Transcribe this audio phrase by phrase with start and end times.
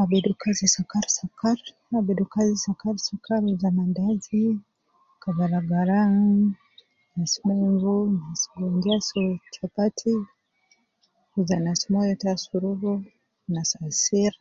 [0.00, 1.58] Abidu kazi sakar sakar,
[1.98, 4.42] abidu kazi sakar sakar ja manadazi,
[5.22, 5.98] kabalagala,
[7.32, 10.14] sunu nas gonna soo chapati,
[11.46, 12.92] ja nas moyo ta asurubu,
[13.54, 14.32] nas asir